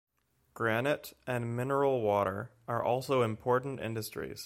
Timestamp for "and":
1.27-1.55